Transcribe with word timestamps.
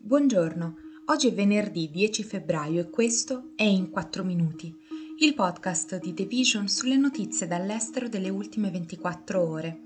Buongiorno, 0.00 0.76
oggi 1.06 1.28
è 1.28 1.34
venerdì 1.34 1.90
10 1.90 2.22
febbraio 2.22 2.80
e 2.80 2.88
questo 2.88 3.50
è 3.56 3.64
In 3.64 3.90
4 3.90 4.24
Minuti, 4.24 4.74
il 5.18 5.34
podcast 5.34 6.00
di 6.00 6.14
The 6.14 6.24
Vision 6.24 6.68
sulle 6.68 6.96
notizie 6.96 7.46
dall'estero 7.46 8.08
delle 8.08 8.30
ultime 8.30 8.70
24 8.70 9.42
ore. 9.42 9.80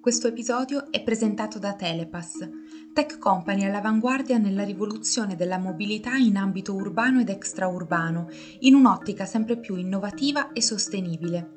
Questo 0.00 0.28
episodio 0.28 0.92
è 0.92 1.02
presentato 1.02 1.58
da 1.58 1.72
Telepass, 1.72 2.48
tech 2.92 3.18
company 3.18 3.64
all'avanguardia 3.64 4.38
nella 4.38 4.64
rivoluzione 4.64 5.34
della 5.34 5.58
mobilità 5.58 6.14
in 6.14 6.36
ambito 6.36 6.74
urbano 6.74 7.20
ed 7.20 7.30
extraurbano, 7.30 8.28
in 8.60 8.74
un'ottica 8.74 9.24
sempre 9.24 9.58
più 9.58 9.76
innovativa 9.76 10.52
e 10.52 10.60
sostenibile. 10.60 11.56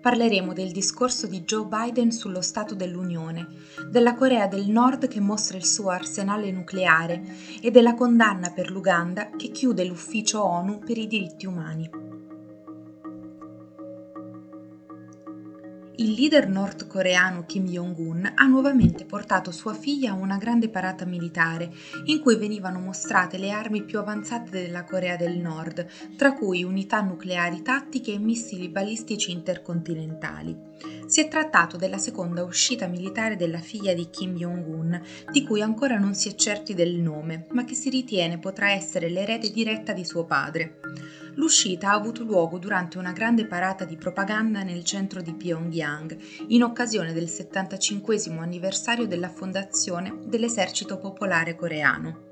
parleremo 0.00 0.52
del 0.52 0.70
discorso 0.70 1.26
di 1.26 1.42
Joe 1.42 1.66
Biden 1.66 2.10
sullo 2.10 2.40
Stato 2.40 2.74
dell'Unione, 2.74 3.46
della 3.90 4.14
Corea 4.14 4.46
del 4.46 4.68
Nord 4.68 5.08
che 5.08 5.20
mostra 5.20 5.58
il 5.58 5.66
suo 5.66 5.90
arsenale 5.90 6.50
nucleare 6.50 7.22
e 7.60 7.70
della 7.70 7.94
condanna 7.94 8.50
per 8.50 8.70
l'Uganda 8.70 9.30
che 9.36 9.50
chiude 9.50 9.84
l'ufficio 9.84 10.42
ONU 10.42 10.78
per 10.78 10.96
i 10.96 11.06
diritti 11.06 11.46
umani. 11.46 11.99
Il 15.96 16.12
leader 16.12 16.48
nordcoreano 16.48 17.44
Kim 17.44 17.66
Jong-un 17.66 18.32
ha 18.34 18.44
nuovamente 18.46 19.04
portato 19.04 19.50
sua 19.50 19.74
figlia 19.74 20.12
a 20.12 20.14
una 20.14 20.38
grande 20.38 20.68
parata 20.68 21.04
militare, 21.04 21.70
in 22.04 22.20
cui 22.20 22.36
venivano 22.36 22.80
mostrate 22.80 23.36
le 23.36 23.50
armi 23.50 23.82
più 23.82 23.98
avanzate 23.98 24.50
della 24.50 24.84
Corea 24.84 25.16
del 25.16 25.36
Nord, 25.36 25.86
tra 26.16 26.32
cui 26.34 26.64
unità 26.64 27.00
nucleari 27.00 27.62
tattiche 27.62 28.14
e 28.14 28.18
missili 28.18 28.68
balistici 28.68 29.30
intercontinentali. 29.30 30.68
Si 31.06 31.20
è 31.20 31.28
trattato 31.28 31.76
della 31.76 31.98
seconda 31.98 32.44
uscita 32.44 32.86
militare 32.86 33.36
della 33.36 33.58
figlia 33.58 33.92
di 33.92 34.08
Kim 34.08 34.36
Jong-un, 34.36 35.02
di 35.30 35.44
cui 35.44 35.60
ancora 35.60 35.98
non 35.98 36.14
si 36.14 36.28
è 36.30 36.34
certi 36.34 36.72
del 36.72 36.94
nome, 36.94 37.46
ma 37.50 37.64
che 37.64 37.74
si 37.74 37.90
ritiene 37.90 38.38
potrà 38.38 38.70
essere 38.70 39.10
l'erede 39.10 39.50
diretta 39.50 39.92
di 39.92 40.04
suo 40.04 40.24
padre. 40.24 40.78
L'uscita 41.34 41.90
ha 41.90 41.94
avuto 41.94 42.24
luogo 42.24 42.58
durante 42.58 42.98
una 42.98 43.12
grande 43.12 43.46
parata 43.46 43.84
di 43.84 43.96
propaganda 43.96 44.62
nel 44.62 44.84
centro 44.84 45.22
di 45.22 45.34
Pyongyang, 45.34 46.16
in 46.48 46.62
occasione 46.62 47.12
del 47.12 47.28
75 47.28 48.20
anniversario 48.38 49.06
della 49.06 49.28
fondazione 49.28 50.18
dell'esercito 50.24 50.98
popolare 50.98 51.54
coreano. 51.54 52.28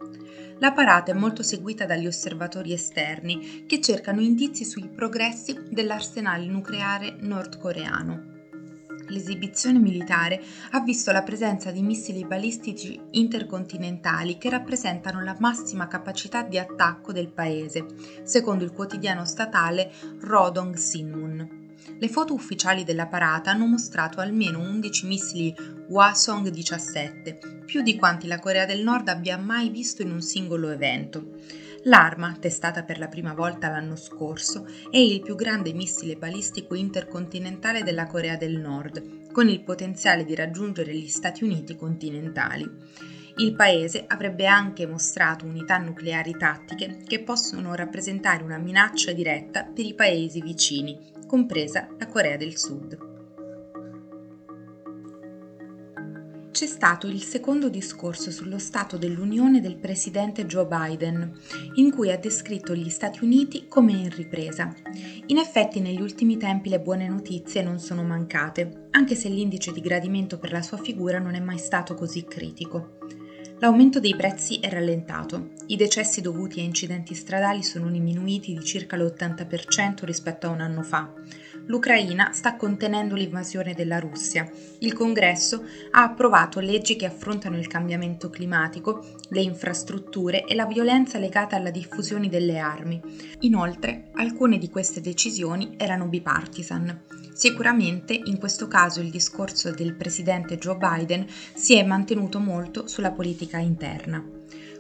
La 0.61 0.73
parata 0.73 1.13
è 1.13 1.15
molto 1.15 1.43
seguita 1.43 1.87
dagli 1.87 2.07
osservatori 2.07 2.73
esterni 2.73 3.65
che 3.67 3.81
cercano 3.81 4.21
indizi 4.21 4.65
sui 4.65 4.89
progressi 4.89 5.57
dell'arsenale 5.71 6.47
nucleare 6.47 7.17
nordcoreano 7.21 8.38
l'esibizione 9.09 9.78
militare 9.78 10.42
ha 10.70 10.81
visto 10.81 11.12
la 11.12 11.23
presenza 11.23 11.70
di 11.70 11.83
missili 11.83 12.25
balistici 12.25 13.01
intercontinentali 13.11 14.39
che 14.39 14.50
rappresentano 14.50 15.23
la 15.23 15.37
massima 15.39 15.87
capacità 15.87 16.42
di 16.42 16.59
attacco 16.59 17.12
del 17.12 17.28
paese, 17.28 17.87
secondo 18.23 18.65
il 18.65 18.73
quotidiano 18.73 19.25
statale 19.25 19.92
Rodong 20.20 20.75
Sinmun. 20.75 21.66
Le 22.00 22.09
foto 22.09 22.34
ufficiali 22.34 22.84
della 22.84 23.06
parata 23.06 23.50
hanno 23.50 23.66
mostrato 23.66 24.21
almeno 24.21 24.60
11 24.60 25.06
missili 25.06 25.54
Hwasong-17, 25.91 27.65
più 27.65 27.83
di 27.83 27.97
quanti 27.97 28.27
la 28.27 28.38
Corea 28.38 28.66
del 28.66 28.83
Nord 28.83 29.09
abbia 29.09 29.37
mai 29.37 29.69
visto 29.69 30.03
in 30.03 30.12
un 30.12 30.21
singolo 30.21 30.71
evento. 30.71 31.33
L'arma, 31.84 32.37
testata 32.39 32.83
per 32.83 32.99
la 32.99 33.09
prima 33.09 33.34
volta 33.34 33.69
l'anno 33.69 33.97
scorso, 33.97 34.66
è 34.91 34.99
il 34.99 35.21
più 35.21 35.37
grande 35.37 35.72
missile 35.72 36.16
balistico 36.16 36.75
intercontinentale 36.75 37.83
della 37.83 38.06
Corea 38.06 38.37
del 38.37 38.59
Nord, 38.59 39.31
con 39.31 39.49
il 39.49 39.62
potenziale 39.62 40.25
di 40.25 40.34
raggiungere 40.34 40.94
gli 40.94 41.09
Stati 41.09 41.44
Uniti 41.44 41.77
continentali. 41.77 42.69
Il 43.37 43.55
paese 43.55 44.05
avrebbe 44.09 44.47
anche 44.47 44.87
mostrato 44.87 45.47
unità 45.47 45.78
nucleari 45.78 46.37
tattiche 46.37 46.99
che 47.06 47.22
possono 47.22 47.75
rappresentare 47.75 48.43
una 48.43 48.59
minaccia 48.59 49.12
diretta 49.12 49.62
per 49.62 49.84
i 49.84 49.95
paesi 49.95 50.43
vicini, 50.43 50.99
compresa 51.27 51.87
la 51.97 52.06
Corea 52.09 52.37
del 52.37 52.59
Sud. 52.59 53.08
C'è 56.50 56.66
stato 56.66 57.06
il 57.06 57.22
secondo 57.22 57.69
discorso 57.69 58.31
sullo 58.31 58.59
Stato 58.59 58.97
dell'Unione 58.97 59.60
del 59.60 59.76
presidente 59.76 60.47
Joe 60.47 60.66
Biden, 60.66 61.32
in 61.75 61.91
cui 61.91 62.10
ha 62.10 62.19
descritto 62.19 62.75
gli 62.75 62.88
Stati 62.88 63.22
Uniti 63.22 63.66
come 63.69 63.92
in 63.92 64.10
ripresa. 64.10 64.75
In 65.26 65.38
effetti 65.38 65.81
negli 65.81 66.00
ultimi 66.00 66.36
tempi 66.36 66.69
le 66.69 66.81
buone 66.81 67.06
notizie 67.06 67.62
non 67.62 67.78
sono 67.78 68.03
mancate, 68.03 68.88
anche 68.91 69.14
se 69.14 69.28
l'indice 69.28 69.72
di 69.72 69.81
gradimento 69.81 70.38
per 70.38 70.53
la 70.53 70.62
sua 70.62 70.78
figura 70.78 71.19
non 71.19 71.34
è 71.34 71.41
mai 71.41 71.59
stato 71.59 71.94
così 71.94 72.25
critico. 72.25 72.97
L'aumento 73.60 73.98
dei 73.98 74.15
prezzi 74.15 74.60
è 74.60 74.70
rallentato, 74.70 75.50
i 75.66 75.75
decessi 75.75 76.20
dovuti 76.20 76.60
a 76.60 76.62
incidenti 76.62 77.15
stradali 77.15 77.65
sono 77.65 77.91
diminuiti 77.91 78.54
di 78.54 78.65
circa 78.65 78.97
l'80% 78.97 80.04
rispetto 80.04 80.47
a 80.47 80.50
un 80.50 80.60
anno 80.60 80.82
fa. 80.82 81.12
L'Ucraina 81.69 82.33
sta 82.33 82.56
contenendo 82.56 83.15
l'invasione 83.15 83.75
della 83.75 83.99
Russia. 83.99 84.51
Il 84.79 84.95
Congresso 84.95 85.65
ha 85.91 86.03
approvato 86.03 86.61
leggi 86.61 86.97
che 86.97 87.05
affrontano 87.05 87.59
il 87.59 87.67
cambiamento 87.67 88.31
climatico, 88.31 89.05
le 89.29 89.43
infrastrutture 89.43 90.45
e 90.45 90.55
la 90.55 90.65
violenza 90.65 91.19
legata 91.19 91.57
alla 91.57 91.71
diffusione 91.71 92.31
delle 92.31 92.59
armi. 92.59 93.01
Inoltre, 93.41 94.09
alcune 94.15 94.57
di 94.57 94.71
queste 94.71 95.03
decisioni 95.03 95.75
erano 95.77 96.07
bipartisan. 96.07 97.03
Sicuramente 97.34 98.15
in 98.15 98.39
questo 98.39 98.67
caso 98.67 99.01
il 99.01 99.11
discorso 99.11 99.71
del 99.71 99.95
presidente 99.95 100.57
Joe 100.57 100.77
Biden 100.77 101.27
si 101.55 101.77
è 101.77 101.84
mantenuto 101.84 102.41
molto 102.41 102.87
sulla 102.87 103.12
politica 103.12 103.59
interna. 103.59 104.25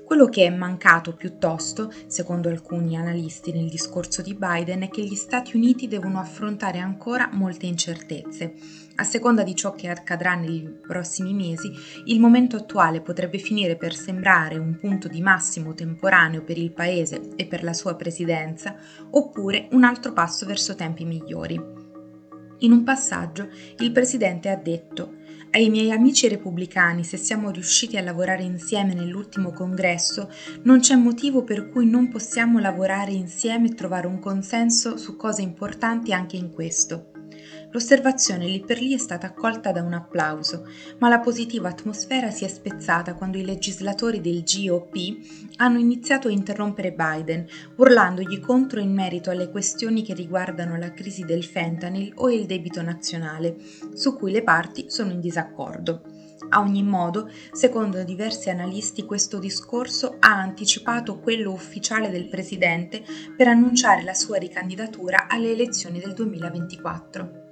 Quello 0.08 0.30
che 0.30 0.46
è 0.46 0.48
mancato 0.48 1.12
piuttosto, 1.14 1.92
secondo 2.06 2.48
alcuni 2.48 2.96
analisti 2.96 3.52
nel 3.52 3.68
discorso 3.68 4.22
di 4.22 4.32
Biden, 4.32 4.80
è 4.80 4.88
che 4.88 5.04
gli 5.04 5.14
Stati 5.14 5.54
Uniti 5.54 5.86
devono 5.86 6.18
affrontare 6.18 6.78
ancora 6.78 7.28
molte 7.30 7.66
incertezze. 7.66 8.54
A 8.94 9.04
seconda 9.04 9.42
di 9.42 9.54
ciò 9.54 9.74
che 9.74 9.88
accadrà 9.88 10.34
nei 10.34 10.62
prossimi 10.80 11.34
mesi, 11.34 11.70
il 12.06 12.20
momento 12.20 12.56
attuale 12.56 13.02
potrebbe 13.02 13.36
finire 13.36 13.76
per 13.76 13.94
sembrare 13.94 14.56
un 14.56 14.78
punto 14.80 15.08
di 15.08 15.20
massimo 15.20 15.74
temporaneo 15.74 16.42
per 16.42 16.56
il 16.56 16.72
Paese 16.72 17.34
e 17.36 17.44
per 17.44 17.62
la 17.62 17.74
sua 17.74 17.94
presidenza, 17.94 18.76
oppure 19.10 19.68
un 19.72 19.84
altro 19.84 20.14
passo 20.14 20.46
verso 20.46 20.74
tempi 20.74 21.04
migliori. 21.04 21.60
In 22.60 22.72
un 22.72 22.82
passaggio 22.82 23.50
il 23.80 23.92
presidente 23.92 24.48
ha 24.48 24.56
detto 24.56 25.17
ai 25.50 25.70
miei 25.70 25.90
amici 25.90 26.28
repubblicani, 26.28 27.04
se 27.04 27.16
siamo 27.16 27.50
riusciti 27.50 27.96
a 27.96 28.02
lavorare 28.02 28.42
insieme 28.42 28.94
nell'ultimo 28.94 29.52
congresso, 29.52 30.30
non 30.62 30.80
c'è 30.80 30.94
motivo 30.94 31.42
per 31.42 31.68
cui 31.70 31.86
non 31.86 32.08
possiamo 32.08 32.58
lavorare 32.58 33.12
insieme 33.12 33.68
e 33.68 33.74
trovare 33.74 34.06
un 34.06 34.18
consenso 34.18 34.96
su 34.96 35.16
cose 35.16 35.42
importanti 35.42 36.12
anche 36.12 36.36
in 36.36 36.52
questo. 36.52 37.17
L'osservazione 37.70 38.46
lì 38.46 38.60
per 38.60 38.80
lì 38.80 38.94
è 38.94 38.98
stata 38.98 39.26
accolta 39.26 39.72
da 39.72 39.82
un 39.82 39.92
applauso, 39.92 40.66
ma 40.98 41.10
la 41.10 41.20
positiva 41.20 41.68
atmosfera 41.68 42.30
si 42.30 42.46
è 42.46 42.48
spezzata 42.48 43.14
quando 43.14 43.36
i 43.36 43.44
legislatori 43.44 44.22
del 44.22 44.42
GOP 44.42 44.96
hanno 45.56 45.78
iniziato 45.78 46.28
a 46.28 46.30
interrompere 46.30 46.92
Biden, 46.92 47.46
urlandogli 47.76 48.40
contro 48.40 48.80
in 48.80 48.94
merito 48.94 49.30
alle 49.30 49.50
questioni 49.50 50.02
che 50.02 50.14
riguardano 50.14 50.78
la 50.78 50.94
crisi 50.94 51.24
del 51.24 51.44
fentanyl 51.44 52.12
o 52.16 52.30
il 52.30 52.46
debito 52.46 52.80
nazionale, 52.80 53.56
su 53.92 54.16
cui 54.16 54.32
le 54.32 54.42
parti 54.42 54.86
sono 54.88 55.12
in 55.12 55.20
disaccordo. 55.20 56.02
A 56.50 56.60
ogni 56.60 56.82
modo, 56.82 57.30
secondo 57.52 58.02
diversi 58.02 58.48
analisti, 58.48 59.04
questo 59.04 59.38
discorso 59.38 60.16
ha 60.20 60.40
anticipato 60.40 61.18
quello 61.18 61.52
ufficiale 61.52 62.08
del 62.08 62.28
Presidente 62.28 63.04
per 63.36 63.48
annunciare 63.48 64.02
la 64.02 64.14
sua 64.14 64.38
ricandidatura 64.38 65.26
alle 65.28 65.50
elezioni 65.50 65.98
del 65.98 66.14
2024. 66.14 67.47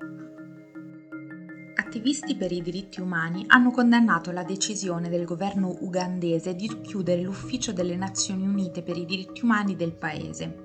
Attivisti 1.97 2.37
per 2.37 2.53
i 2.53 2.61
diritti 2.61 3.01
umani 3.01 3.45
hanno 3.47 3.71
condannato 3.71 4.31
la 4.31 4.43
decisione 4.43 5.09
del 5.09 5.25
governo 5.25 5.79
ugandese 5.81 6.55
di 6.55 6.83
chiudere 6.83 7.23
l'ufficio 7.23 7.73
delle 7.73 7.97
Nazioni 7.97 8.47
Unite 8.47 8.83
per 8.83 8.99
i 8.99 9.07
diritti 9.07 9.43
umani 9.45 9.77
del 9.77 9.93
paese. 9.93 10.65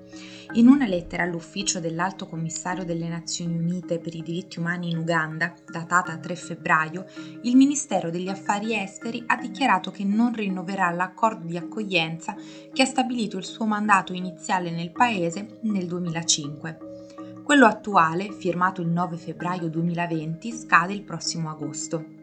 In 0.54 0.68
una 0.68 0.86
lettera 0.86 1.22
all'ufficio 1.22 1.80
dell'Alto 1.80 2.26
Commissario 2.26 2.84
delle 2.84 3.08
Nazioni 3.08 3.56
Unite 3.56 3.98
per 3.98 4.14
i 4.14 4.20
diritti 4.20 4.58
umani 4.58 4.90
in 4.90 4.98
Uganda, 4.98 5.54
datata 5.66 6.18
3 6.18 6.36
febbraio, 6.36 7.06
il 7.44 7.56
Ministero 7.56 8.10
degli 8.10 8.28
Affari 8.28 8.74
Esteri 8.74 9.24
ha 9.26 9.36
dichiarato 9.36 9.90
che 9.90 10.04
non 10.04 10.34
rinnoverà 10.34 10.90
l'accordo 10.90 11.46
di 11.46 11.56
accoglienza 11.56 12.36
che 12.70 12.82
ha 12.82 12.86
stabilito 12.86 13.38
il 13.38 13.44
suo 13.44 13.64
mandato 13.64 14.12
iniziale 14.12 14.70
nel 14.70 14.92
paese 14.92 15.60
nel 15.62 15.86
2005. 15.86 16.91
Quello 17.44 17.66
attuale, 17.66 18.30
firmato 18.32 18.80
il 18.82 18.88
9 18.88 19.16
febbraio 19.16 19.68
2020, 19.68 20.52
scade 20.52 20.92
il 20.92 21.02
prossimo 21.02 21.50
agosto. 21.50 22.20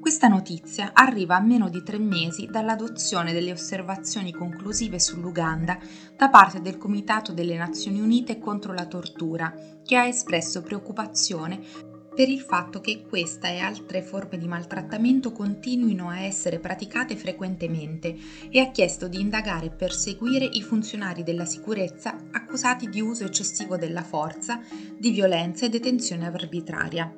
Questa 0.00 0.26
notizia 0.26 0.90
arriva 0.94 1.36
a 1.36 1.40
meno 1.40 1.68
di 1.68 1.82
tre 1.84 1.98
mesi 1.98 2.46
dall'adozione 2.46 3.32
delle 3.32 3.52
osservazioni 3.52 4.32
conclusive 4.32 4.98
sull'Uganda 4.98 5.78
da 6.16 6.28
parte 6.28 6.60
del 6.60 6.76
Comitato 6.76 7.32
delle 7.32 7.56
Nazioni 7.56 8.00
Unite 8.00 8.38
contro 8.38 8.72
la 8.72 8.86
tortura, 8.86 9.54
che 9.84 9.96
ha 9.96 10.06
espresso 10.06 10.60
preoccupazione 10.60 11.60
per 12.18 12.28
il 12.28 12.40
fatto 12.40 12.80
che 12.80 13.04
questa 13.08 13.46
e 13.46 13.58
altre 13.58 14.02
forme 14.02 14.38
di 14.38 14.48
maltrattamento 14.48 15.30
continuino 15.30 16.08
a 16.08 16.18
essere 16.18 16.58
praticate 16.58 17.14
frequentemente 17.14 18.12
e 18.50 18.58
ha 18.58 18.72
chiesto 18.72 19.06
di 19.06 19.20
indagare 19.20 19.66
e 19.66 19.70
perseguire 19.70 20.44
i 20.44 20.60
funzionari 20.60 21.22
della 21.22 21.44
sicurezza 21.44 22.18
accusati 22.32 22.88
di 22.88 23.00
uso 23.00 23.24
eccessivo 23.24 23.76
della 23.76 24.02
forza, 24.02 24.58
di 24.98 25.12
violenza 25.12 25.66
e 25.66 25.68
detenzione 25.68 26.26
arbitraria. 26.26 27.08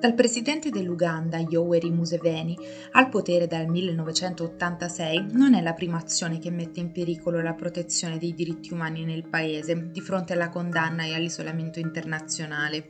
Dal 0.00 0.14
presidente 0.14 0.70
dell'Uganda, 0.70 1.38
Yoweri 1.38 1.90
Museveni, 1.90 2.56
al 2.92 3.10
potere 3.10 3.46
dal 3.46 3.66
1986 3.66 5.26
non 5.32 5.52
è 5.52 5.60
la 5.60 5.74
prima 5.74 5.98
azione 5.98 6.38
che 6.38 6.50
mette 6.50 6.80
in 6.80 6.90
pericolo 6.90 7.42
la 7.42 7.52
protezione 7.52 8.16
dei 8.16 8.32
diritti 8.32 8.72
umani 8.72 9.04
nel 9.04 9.28
paese 9.28 9.90
di 9.90 10.00
fronte 10.00 10.32
alla 10.32 10.48
condanna 10.48 11.04
e 11.04 11.14
all'isolamento 11.14 11.80
internazionale. 11.80 12.88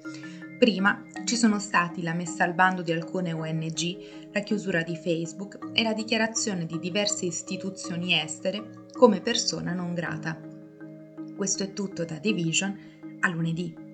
Prima 0.59 1.05
ci 1.25 1.37
sono 1.37 1.61
stati 1.61 2.03
la 2.03 2.15
messa 2.15 2.43
al 2.43 2.53
bando 2.53 2.83
di 2.83 2.91
alcune 2.91 3.33
ONG, 3.33 4.33
la 4.33 4.41
chiusura 4.41 4.83
di 4.83 4.97
Facebook 4.97 5.71
e 5.73 5.85
la 5.85 5.93
dichiarazione 5.93 6.67
di 6.67 6.81
diverse 6.81 7.27
istituzioni 7.27 8.21
estere 8.21 8.87
come 8.93 9.21
persona 9.21 9.73
non 9.73 9.95
grata. 9.95 10.37
Questo 11.37 11.63
è 11.63 11.73
tutto 11.73 12.05
da 12.05 12.19
Division, 12.19 12.77
a 13.21 13.29
lunedì. 13.29 13.88